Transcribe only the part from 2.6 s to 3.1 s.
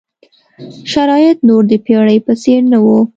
نه وو.